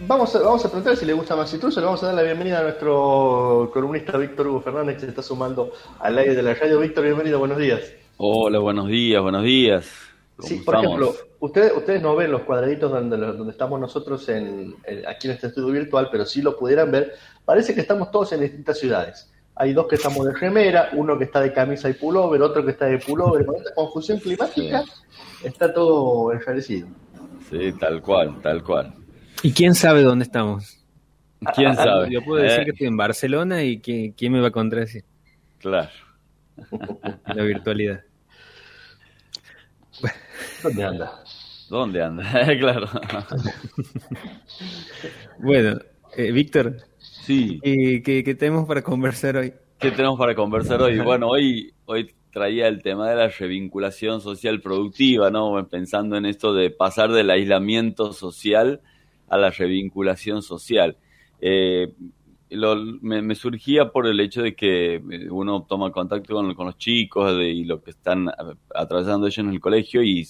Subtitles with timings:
[0.00, 1.80] Vamos a, vamos a preguntar si le gusta más intruso.
[1.80, 5.22] Le vamos a dar la bienvenida a nuestro columnista Víctor Hugo Fernández, que se está
[5.22, 6.80] sumando al aire de la radio.
[6.80, 7.94] Víctor, bienvenido, buenos días.
[8.18, 9.90] Hola, buenos días, buenos días.
[10.40, 14.74] Sí, por ejemplo, ustedes, ustedes no ven los cuadraditos donde, donde estamos nosotros en,
[15.08, 17.14] aquí en este estudio virtual, pero si lo pudieran ver,
[17.46, 19.32] parece que estamos todos en distintas ciudades.
[19.54, 22.72] Hay dos que estamos de remera, uno que está de camisa y pullover, otro que
[22.72, 23.46] está de pullover.
[23.46, 24.84] Con esta confusión climática
[25.42, 26.86] está todo enrarecido.
[27.48, 28.92] Sí, tal cual, tal cual.
[29.42, 30.78] ¿Y quién sabe dónde estamos?
[31.54, 32.10] ¿Quién sabe?
[32.10, 35.04] Yo puedo decir Eh, que estoy en Barcelona y ¿quién, quién me va a contradecir?
[35.58, 35.90] Claro.
[37.26, 38.02] La virtualidad.
[40.62, 41.12] ¿Dónde anda?
[41.68, 42.24] ¿Dónde anda?
[42.58, 42.88] claro.
[45.38, 45.78] Bueno,
[46.16, 49.52] eh, Víctor, Sí, ¿qué, qué, qué tenemos para conversar hoy?
[49.78, 50.98] ¿qué tenemos para conversar hoy?
[51.00, 55.66] Bueno, hoy, hoy traía el tema de la revinculación social productiva, ¿no?
[55.68, 58.80] Pensando en esto de pasar del aislamiento social
[59.28, 60.96] a la revinculación social.
[61.40, 61.92] Eh,
[62.50, 66.78] lo- me, me surgía por el hecho de que eh, uno toma contacto con, los
[66.78, 68.28] chicos de- y lo que están
[68.74, 70.24] atravesando ellos en el colegio y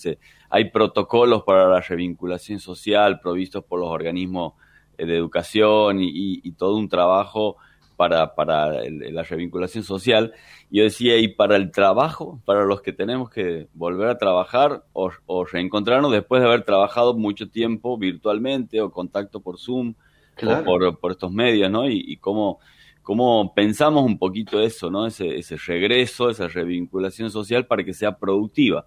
[0.48, 4.55] hay protocolos para la revinculación social provistos por los organismos
[4.97, 7.57] eh, de educación y- y todo un trabajo
[7.97, 10.33] para, para el- la revinculación social.
[10.70, 15.11] Yo decía, y para el trabajo, para los que tenemos que volver a trabajar o,
[15.27, 19.94] o reencontrarnos después de haber trabajado mucho tiempo virtualmente o contacto por Zoom
[20.34, 20.61] Claro.
[20.61, 21.89] o por, por estos medios, ¿no?
[21.89, 22.58] Y, y cómo,
[23.02, 25.06] cómo pensamos un poquito eso, ¿no?
[25.06, 28.84] Ese, ese regreso, esa revinculación social para que sea productiva,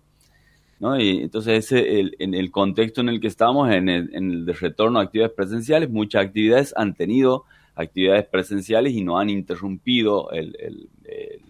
[0.79, 0.99] ¿no?
[0.99, 4.45] Y entonces ese, el, en el contexto en el que estamos, en el, en el
[4.45, 7.45] de retorno a actividades presenciales, muchas actividades han tenido
[7.79, 11.41] actividades presenciales y no han interrumpido el, el, el-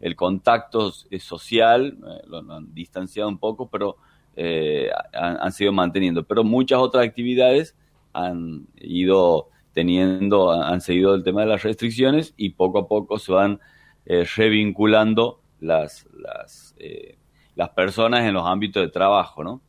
[0.00, 3.96] el contacto eh, social, eh, lo, lo han distanciado un poco, pero
[4.36, 6.24] eh, han, han sido manteniendo.
[6.24, 7.74] Pero muchas otras actividades
[8.12, 13.32] han ido teniendo, han seguido el tema de las restricciones y poco a poco se
[13.32, 13.60] van
[14.04, 17.16] eh, revinculando las, las, eh,
[17.56, 19.62] las personas en los ámbitos de trabajo, ¿no?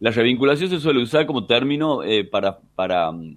[0.00, 3.36] La revinculación se suele usar como término para, para mm,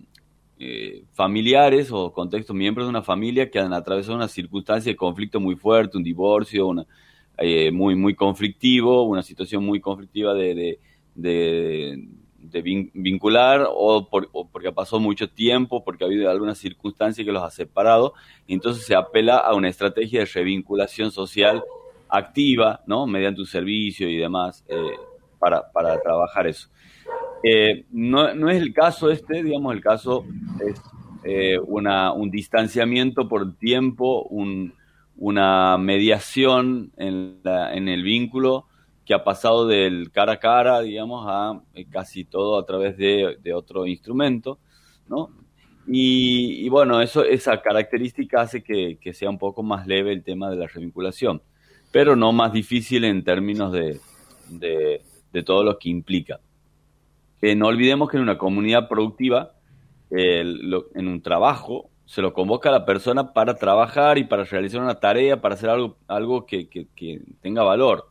[0.63, 5.39] eh, familiares o contextos, miembros de una familia que han atravesado una circunstancia de conflicto
[5.39, 6.85] muy fuerte, un divorcio, una,
[7.38, 10.79] eh, muy, muy conflictivo, una situación muy conflictiva de, de,
[11.16, 12.07] de,
[12.38, 17.31] de vin- vincular o, por- porque pasado mucho tiempo, porque ha habido alguna circunstancia que
[17.31, 18.13] los ha separado,
[18.47, 21.63] entonces se apela a una estrategia de revinculación social
[22.07, 23.07] activa, ¿no?
[23.07, 24.75] Mediante un servicio y demás, eh,
[25.39, 26.69] para, para trabajar eso.
[27.44, 30.25] Eh, no, no es el caso este, digamos, el caso
[30.59, 30.79] es
[31.24, 34.74] eh, una, un distanciamiento por tiempo, un,
[35.16, 38.68] una mediación en, la- en el vínculo
[39.06, 43.38] que ha pasado del cara a cara, digamos, a eh, casi todo a través de,
[43.56, 44.59] otro instrumento,
[45.08, 45.29] ¿no?
[45.88, 50.23] Y, y bueno, eso, esa característica hace que, que sea un poco más leve el
[50.23, 51.41] tema de la revinculación,
[51.91, 54.00] pero no más difícil en términos de,
[54.47, 55.02] de,
[55.34, 56.40] de todo lo que implica.
[57.41, 59.53] No olvidemos que en una comunidad productiva,
[60.12, 65.00] en un trabajo, se lo convoca a la persona para trabajar y para realizar una
[65.00, 68.09] tarea, para hacer algo, algo que, que- que tenga valor.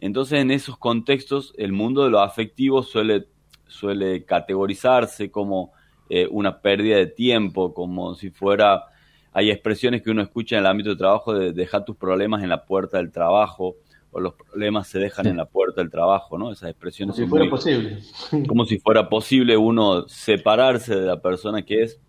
[0.00, 3.26] Entonces, en esos contextos, el mundo de lo afectivo suele,
[3.66, 5.72] suele categorizarse como
[6.08, 8.84] eh, una pérdida de tiempo, como si fuera,
[9.32, 12.48] hay expresiones que uno escucha en el ámbito de trabajo de dejar tus problemas en
[12.50, 13.76] la puerta del trabajo,
[14.12, 16.50] o los problemas se dejan en la puerta del trabajo, ¿no?
[16.52, 17.98] Esas expresiones Si son fuera muy- posible.
[18.48, 22.00] como si fuera posible uno separarse de la persona que es,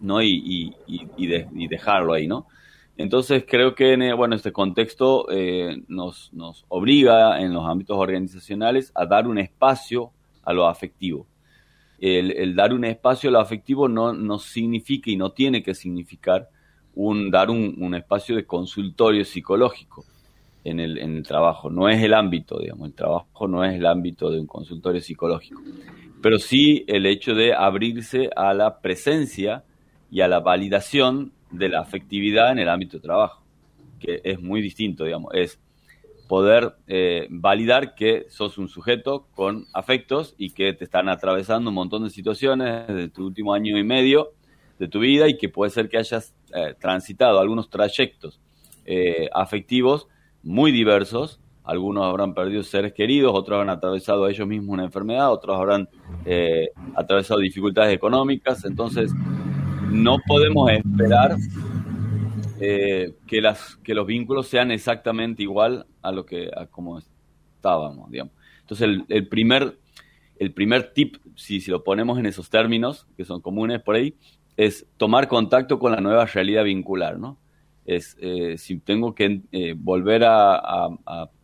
[0.00, 0.22] ¿no?
[0.22, 2.46] Y, y, y- y de- y dejarlo ahí, ¿no?
[2.96, 7.96] Entonces creo que en eh, bueno, este contexto eh, nos, nos obliga en los ámbitos
[7.96, 10.10] organizacionales a dar un espacio
[10.44, 11.26] a lo afectivo.
[11.98, 15.74] El, el dar un espacio a lo afectivo no, no significa y no tiene que
[15.74, 16.48] significar
[16.94, 20.04] un, dar un, un espacio de consultorio psicológico
[20.64, 21.70] en el, en el trabajo.
[21.70, 25.60] No es el ámbito, digamos, el trabajo no es el ámbito de un consultorio psicológico.
[26.22, 29.64] Pero sí el hecho de abrirse a la presencia
[30.10, 33.42] y a la validación de la afectividad en el ámbito de trabajo,
[33.98, 35.60] que es muy distinto, digamos, es
[36.28, 41.74] poder eh, validar que sos un sujeto con afectos y que te están atravesando un
[41.74, 44.32] montón de situaciones de tu último año y medio
[44.78, 48.40] de tu vida y que puede ser que hayas eh, transitado algunos trayectos
[48.84, 50.08] eh, afectivos
[50.42, 51.40] muy diversos.
[51.64, 55.88] Algunos habrán perdido seres queridos, otros habrán atravesado ellos mismos una enfermedad, otros habrán
[56.24, 58.64] eh, atravesado dificultades económicas.
[58.64, 59.12] Entonces,
[59.90, 61.36] no podemos esperar
[62.60, 68.10] eh, que, las, que los vínculos sean exactamente igual a lo que a como estábamos,
[68.10, 68.32] digamos.
[68.62, 69.78] Entonces, el, el primer
[70.42, 74.16] el primer tip, si, si lo ponemos en esos términos, que son comunes por ahí,
[74.56, 77.38] es tomar contacto con la nueva realidad vincular, ¿no?
[77.84, 80.88] Es, eh, si tengo que eh, volver a,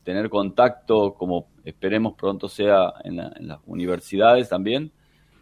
[0.05, 4.91] tener contacto, como esperemos pronto sea en, las universidades también,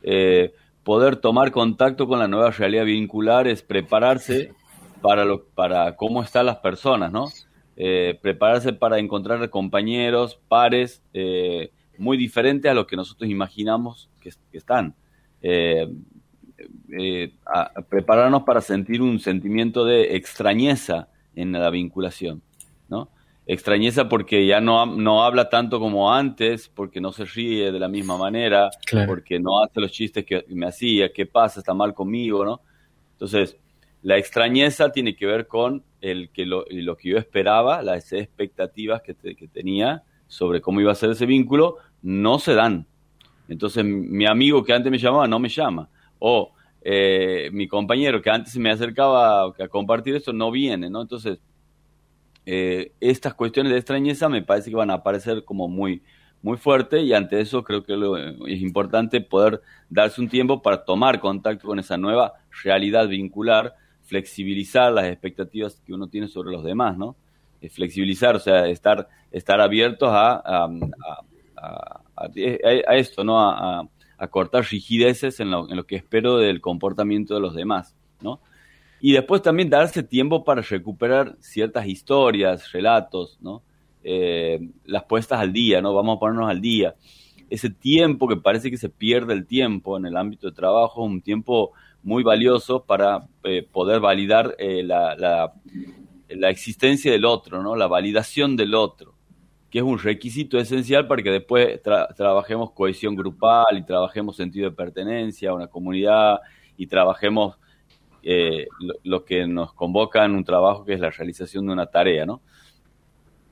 [0.03, 0.53] eh,
[0.83, 4.53] poder tomar contacto con la nueva realidad vincular es prepararse
[5.03, 7.29] para, lo, para cómo están las personas, ¿no?
[7.77, 11.03] prepararse para encontrar compañeros, pares,
[11.99, 14.97] muy diferentes a lo que nosotros imaginamos que, están.
[16.99, 22.43] Eh, a, prepararnos para sentir un sentimiento de extrañeza en la vinculación,
[22.89, 23.11] ¿no?
[23.47, 27.89] Extrañeza porque ya no, no habla tanto como antes, porque no se ríe de la
[27.89, 28.71] misma manera,
[29.07, 32.61] porque no hace los chistes que me hacía, qué pasa, está mal conmigo, ¿no?
[33.13, 33.59] Entonces,
[34.03, 39.03] la extrañeza tiene que ver con el que lo, lo que yo esperaba, las expectativas
[39.03, 42.87] que, que tenía sobre cómo iba a ser ese vínculo, no se dan.
[43.49, 45.89] Entonces, mi amigo que antes me llamaba no me llama.
[46.19, 46.56] O
[46.89, 51.03] eh, mi compañero que antes se me acercaba a, compartir esto no viene, ¿no?
[51.03, 51.41] Entonces,
[52.47, 56.01] eh, estas cuestiones de extrañeza me parece que van a aparecer como muy,
[56.43, 57.95] muy fuerte y ante eso creo que
[58.47, 63.75] es importante poder darse un tiempo para tomar contacto con esa nueva realidad vincular,
[64.05, 67.17] flexibilizar las expectativas que uno tiene sobre los demás, ¿no?
[67.63, 73.41] Eh, flexibilizar, o sea, estar, estar abiertos a, a, a, esto, ¿no?
[73.41, 73.89] a,
[74.19, 78.41] a cortar rigideces en lo, en lo que espero del comportamiento de los demás, ¿no?
[79.01, 83.39] Y después también darse tiempo para recuperar ciertas historias, relatos.
[84.03, 85.95] Eh, las puestas al día, ¿no?
[85.95, 86.95] Vamos a ponernos al día.
[87.51, 91.21] Ese tiempo que parece que se pierde el tiempo en el ámbito de trabajo, un
[91.21, 91.73] tiempo
[92.03, 95.53] muy valioso para eh, poder validar eh, la, la,
[96.29, 97.77] la, existencia del otro, ¿no?
[97.77, 99.16] La validación del otro
[99.71, 101.81] que es un requisito esencial para que después
[102.17, 106.41] trabajemos cohesión grupal y trabajemos sentido de pertenencia a una comunidad
[106.77, 107.59] y trabajemos
[108.23, 108.67] eh,
[109.03, 112.41] lo, que nos convoca en un trabajo que es la realización de una tarea, ¿no?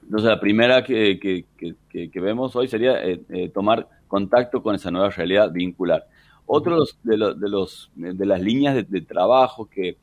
[0.03, 5.11] Entonces la primera que, que, vemos hoy sería eh, eh, tomar contacto con esa nueva
[5.11, 6.07] realidad vincular.
[6.47, 9.97] Otro de, los, de, los, de las líneas de, trabajo que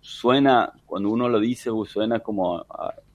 [0.00, 2.66] suena, cuando uno lo dice, suena como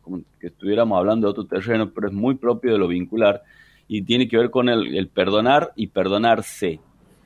[0.07, 3.43] como que estuviéramos hablando de otro terreno, pero es muy propio de lo vincular
[3.87, 6.79] y tiene que ver con el, perdonar y perdonarse,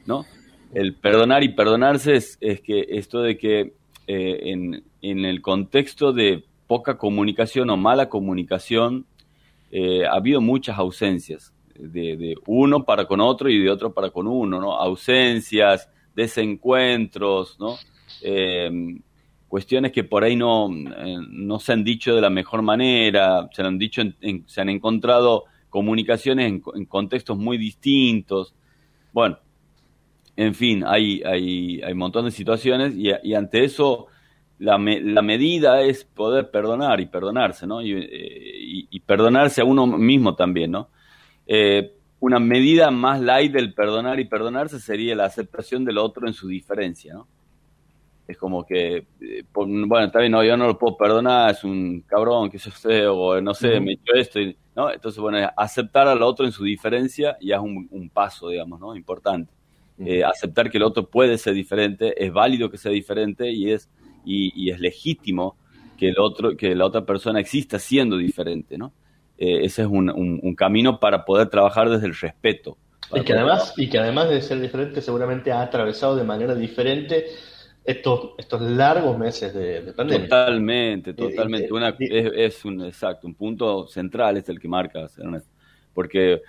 [0.06, 0.26] ¿no?
[0.74, 3.74] El perdonar y perdonarse es, que esto de que
[4.08, 9.06] eh, en, el contexto de poca comunicación o mala comunicación
[9.72, 14.28] eh, ha habido muchas ausencias, de, uno para con otro y de otro para con
[14.28, 14.74] uno, ¿no?
[14.74, 17.76] Ausencias, desencuentros, ¿no?
[18.22, 19.00] Eh,
[19.52, 23.62] cuestiones que por ahí no, eh, no se han dicho de la mejor manera, se
[23.62, 24.02] han dicho,
[24.46, 28.56] se han encontrado comunicaciones en, contextos muy distintos.
[29.12, 29.40] Bueno,
[30.38, 34.08] en fin, hay, hay, hay un montón de situaciones y, ante eso
[34.58, 37.82] la, la, medida es poder perdonar y perdonarse, ¿no?
[37.82, 40.88] Y, eh, perdonarse a uno mismo también, ¿no?
[41.46, 46.34] Eh, una medida más light del perdonar y perdonarse sería la aceptación del otro en
[46.34, 47.28] su diferencia, ¿no?
[48.28, 52.50] Es como que, eh, bueno, bien, no, yo no lo puedo perdonar, es un cabrón,
[52.50, 54.40] que yo sé, o no sé, me hecho esto,
[54.76, 54.92] ¿no?
[54.92, 58.96] Entonces, bueno, aceptar al otro en su diferencia ya es un, paso, digamos, ¿no?
[58.96, 59.52] Importante.
[60.00, 63.90] Eh, aceptar que el otro puede ser diferente, es válido que sea diferente y es,
[64.26, 65.58] y, es legítimo
[65.98, 68.94] que el otro, que la otra persona exista siendo diferente, ¿no?
[69.38, 72.78] Eh, ese es un, un, camino para poder trabajar desde el respeto.
[73.14, 77.26] Y que, además, y que además de ser diferente, seguramente ha atravesado de manera diferente
[77.84, 80.24] estos, estos largos meses de, pandemia.
[80.24, 81.74] Totalmente, totalmente.
[81.74, 85.08] Una, es, un exacto, un punto central es el que marca,
[85.94, 86.42] porque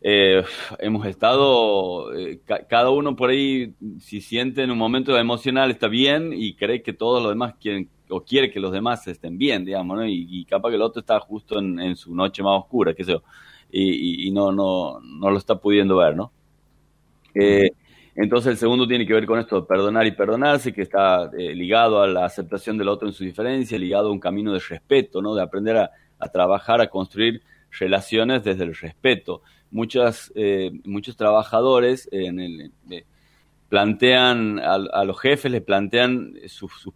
[0.00, 0.42] eh,
[0.80, 6.32] hemos estado, eh, cada uno por ahí, si siente en un momento emocional, está bien
[6.34, 9.96] y cree que todos los demás quieren o quiere que los demás estén bien, digamos,
[9.96, 10.06] ¿no?
[10.06, 13.22] Y, capaz que el otro está justo en, su noche más oscura, qué sé yo,
[13.70, 16.30] y, y, no, no, no lo está pudiendo ver, ¿no?
[17.34, 17.70] Eh,
[18.16, 22.00] entonces el segundo tiene que ver con esto perdonar y perdonarse, que está eh, ligado
[22.00, 25.34] a la aceptación del otro en su diferencia, ligado a un camino de respeto, ¿no?
[25.34, 25.90] de aprender a,
[26.32, 27.42] trabajar, a construir
[27.78, 29.42] relaciones desde el respeto.
[29.70, 33.04] Muchas, eh, muchos trabajadores en el, eh,
[33.68, 36.88] plantean a, los jefes, les plantean sus,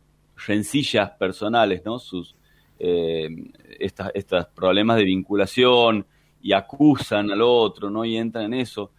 [0.46, 1.98] rencillas personales, ¿no?
[1.98, 2.36] sus
[2.78, 6.06] estos problemas de vinculación
[6.40, 8.04] y acusan al otro, ¿no?
[8.04, 8.92] y entran en eso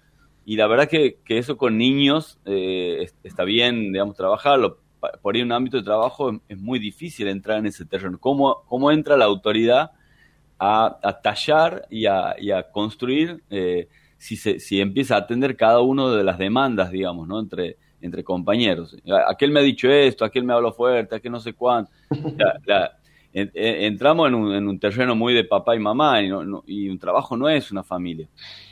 [0.49, 4.79] y la verdad que, que eso con niños eh, está bien, digamos, trabajarlo.
[5.21, 8.17] Por ahí en un ámbito de trabajo es, muy difícil entrar en ese terreno.
[8.19, 9.91] ¿Cómo, cómo entra la autoridad
[10.57, 16.23] a, tallar y a, construir eh, si, se, si empieza a atender cada uno de
[16.23, 17.39] las demandas, digamos, ¿no?
[17.39, 18.97] Entre, entre compañeros.
[19.27, 21.91] Aquel me ha dicho esto, aquel me habló fuerte, aquel no sé cuánto.
[23.33, 26.29] entramos en un, en un, terreno muy de papá y mamá y,
[26.67, 28.27] y, un trabajo no es una familia.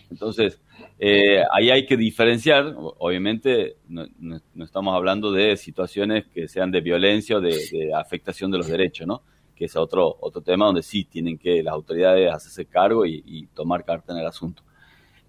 [0.10, 0.62] Entonces,
[1.00, 6.82] eh, ahí hay que diferenciar, obviamente no, no, estamos hablando de situaciones que sean de
[6.82, 9.22] violencia o de, afectación de los derechos, ¿no?
[9.56, 13.84] Que es otro, otro tema donde sí tienen que las autoridades hacerse cargo y, tomar
[13.86, 14.64] carta en el asunto.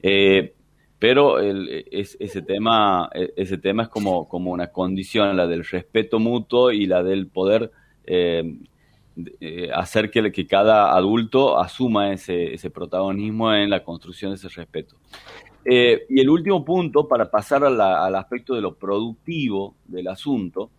[0.03, 0.55] Eh,
[0.99, 5.65] pero el, es, ese, tema, e, ese tema es como, como una condición, la del
[5.65, 7.71] respeto mutuo y la del poder
[8.05, 8.43] eh,
[9.41, 14.97] eh, hacer que, que, cada adulto asuma ese, protagonismo en la construcción de ese respeto.
[15.65, 20.71] Eh, y el último punto, para pasar al aspecto de lo productivo del asunto,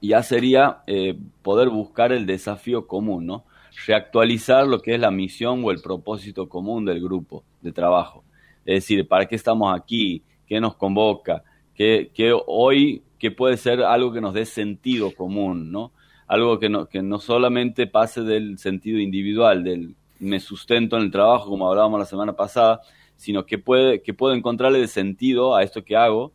[0.00, 3.44] ya sería eh, poder buscar el desafío común, ¿no?
[3.86, 8.24] Reactualizar lo que es la misión o el propósito común del grupo de trabajo.
[8.64, 10.22] Es decir, ¿para qué estamos aquí?
[10.46, 11.42] ¿Qué nos convoca?
[11.74, 15.92] ¿Qué, qué hoy, qué puede ser algo que nos dé sentido común, ¿no?
[16.32, 21.10] Algo que no, que no solamente pase del sentido individual, del me sustento en el
[21.10, 22.80] trabajo, como hablábamos la semana pasada,
[23.16, 26.32] sino que, puede, que puedo encontrarle sentido a esto que hago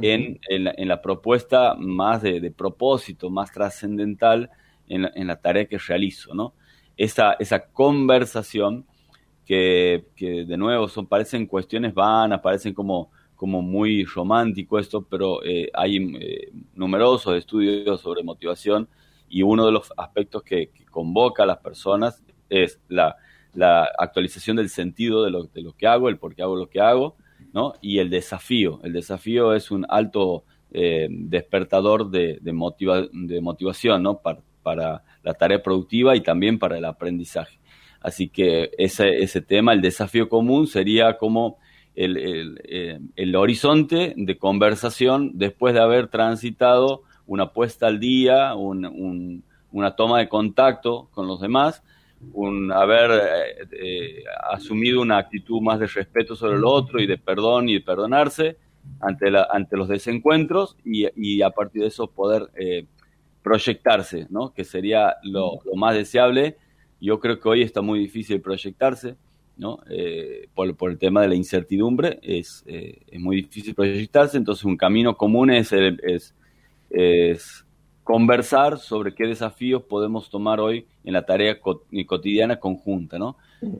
[0.00, 4.48] en, en, la, en la, propuesta más de, de propósito, más trascendental
[4.86, 6.54] en la, en la, tarea que realizo, ¿no?
[6.96, 8.86] Esa, esa conversación
[9.44, 15.42] que, que, de nuevo son, parecen cuestiones vanas, parecen como, como muy romántico esto, pero
[15.44, 18.88] eh, hay eh, numerosos estudios sobre motivación
[19.32, 23.16] y uno de los aspectos que, convoca a las personas es la,
[23.54, 26.68] la, actualización del sentido de lo, de lo, que hago, el por qué hago lo
[26.68, 27.16] que hago,
[27.54, 27.72] ¿no?
[27.80, 28.78] Y el desafío.
[28.84, 34.18] El desafío es un alto eh, despertador de, de, motiva, de motivación, ¿no?
[34.18, 37.58] Para, para la tarea productiva y también para el aprendizaje.
[38.02, 41.56] Así que ese, ese tema, el desafío común, sería como
[41.94, 48.54] el, el, eh, el, horizonte de conversación después de haber transitado una puesta al día,
[48.54, 51.82] un, un, una toma de contacto con los demás,
[52.32, 57.18] un haber eh, eh, asumido una actitud más de respeto sobre el otro y de
[57.18, 58.56] perdón y de perdonarse
[59.00, 62.86] ante, ante los desencuentros y, a partir de eso poder eh,
[63.42, 64.52] proyectarse, ¿no?
[64.52, 66.56] que sería lo, más deseable
[67.00, 69.16] yo creo que hoy está muy difícil proyectarse,
[69.56, 69.80] ¿no?
[69.90, 72.64] Eh, por, el tema de la incertidumbre, es,
[73.18, 76.32] muy difícil proyectarse, entonces un camino común es, es,
[76.92, 77.64] es,
[78.04, 83.36] conversar sobre qué desafíos podemos tomar hoy en la tarea cotidiana conjunta, ¿no?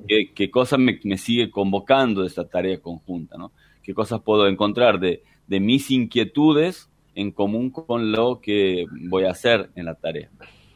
[0.07, 3.51] ¿Qué, qué cosas me, me, sigue convocando de esta tarea conjunta, ¿no?
[3.83, 9.31] ¿Qué cosas puedo encontrar de, de mis inquietudes en común con lo que voy a
[9.33, 10.31] hacer en la tarea?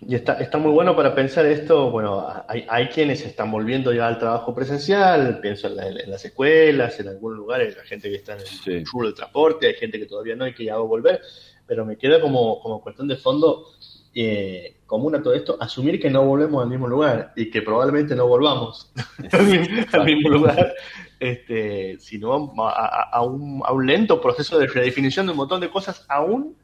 [0.07, 4.07] Y está, está muy bueno para pensar esto, bueno, hay, hay quienes están volviendo ya
[4.07, 8.17] al trabajo presencial, pienso en, la, en las escuelas, en algunos lugares, la gente que
[8.17, 8.71] está en el sí.
[8.73, 11.21] del transporte, hay gente que todavía no hay que ya va a volver,
[11.67, 13.67] pero me queda como, como cuestión de fondo
[14.15, 18.15] eh, común a todo esto, asumir que no volvemos al mismo lugar y que probablemente
[18.15, 18.91] no volvamos
[19.93, 20.75] al mismo lugar,
[21.21, 22.33] este, sino
[22.63, 26.07] a, a, a, un, a un lento proceso de redefinición de un montón de cosas
[26.09, 26.57] aún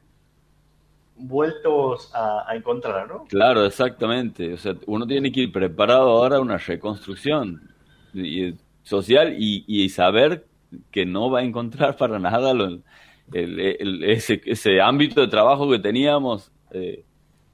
[1.17, 3.25] vueltos a, a, encontrar, ¿no?
[3.29, 4.55] Claro, exactamente.
[4.55, 7.71] O sea, uno tiene que ir preparado ahora a una reconstrucción
[8.83, 10.47] social y, y, saber
[10.91, 12.81] que no va a encontrar para nada lo,
[13.33, 17.05] el, el, ese, ese, ámbito de trabajo que teníamos eh,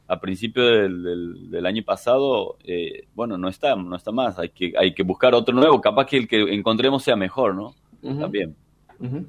[0.06, 2.56] a principio del, del, del, año pasado.
[2.64, 4.38] Eh, bueno, no está, no está más.
[4.38, 5.80] Hay que, hay que buscar otro nuevo.
[5.80, 7.74] Capaz que el que encontremos sea mejor, ¿no?
[8.02, 8.20] Uh -huh.
[8.20, 8.56] También.
[8.98, 9.26] Uh -huh.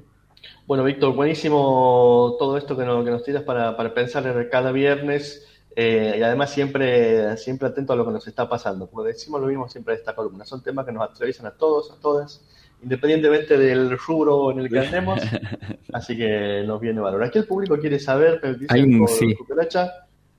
[0.66, 5.46] Bueno, Víctor, buenísimo todo esto que nos, que nos tiras para, para, pensar cada viernes
[5.76, 9.46] eh, y además siempre, siempre atento a lo que nos está pasando, porque decimos lo
[9.46, 12.44] mismo siempre de esta columna, son temas que nos atraviesan a todos, a todas,
[12.82, 15.20] independientemente del rubro en el que andemos,
[15.92, 17.22] así que nos viene valor.
[17.24, 19.36] Aquí el público quiere saber, dice Hay un, sí.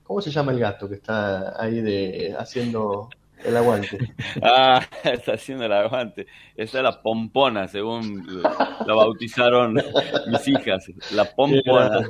[0.02, 3.08] ¿cómo se llama el gato que está ahí de haciendo
[3.44, 3.98] el aguante.
[4.42, 6.26] Ah, está haciendo el aguante.
[6.56, 10.90] Esa es la pompona, según la bautizaron mis hijas.
[11.14, 12.08] La pompona.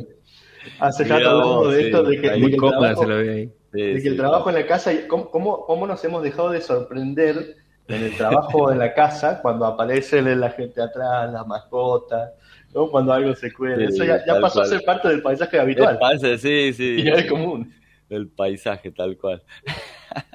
[0.78, 3.30] Hace rato hablamos de sí, esto, de que, de que, el trabajo, se lo ve
[3.32, 3.52] ahí.
[3.72, 6.60] Sí, de que el trabajo en la casa, ¿cómo, cómo, ¿cómo nos hemos dejado de
[6.60, 7.56] sorprender
[7.88, 12.32] en el trabajo en la casa cuando aparece la gente atrás, las mascotas?
[12.74, 12.88] ¿no?
[12.88, 13.84] Cuando algo se cuela.
[13.84, 14.66] Eso ya, ya pasó cual.
[14.66, 15.98] a ser parte del paisaje habitual.
[15.98, 17.02] Pase, sí, sí.
[17.02, 17.72] Y es común.
[18.08, 19.42] El paisaje, tal cual.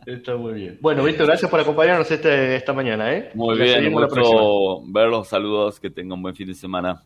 [0.06, 0.78] Está muy bien.
[0.82, 3.14] Bueno, Víctor, gracias por acompañarnos este, esta mañana.
[3.14, 3.30] ¿eh?
[3.36, 5.28] Muy bien, un gusto verlos.
[5.28, 7.04] Saludos, que tengan un buen fin de semana.